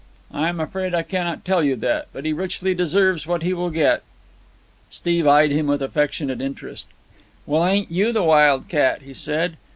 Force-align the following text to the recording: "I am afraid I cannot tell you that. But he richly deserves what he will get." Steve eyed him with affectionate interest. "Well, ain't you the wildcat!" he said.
"I 0.33 0.49
am 0.49 0.59
afraid 0.59 0.95
I 0.95 1.03
cannot 1.03 1.45
tell 1.45 1.63
you 1.63 1.75
that. 1.75 2.07
But 2.11 2.25
he 2.25 2.33
richly 2.33 2.73
deserves 2.73 3.27
what 3.27 3.43
he 3.43 3.53
will 3.53 3.69
get." 3.69 4.01
Steve 4.89 5.27
eyed 5.27 5.51
him 5.51 5.67
with 5.67 5.83
affectionate 5.83 6.41
interest. 6.41 6.87
"Well, 7.45 7.63
ain't 7.67 7.91
you 7.91 8.11
the 8.11 8.23
wildcat!" 8.23 9.03
he 9.03 9.13
said. 9.13 9.57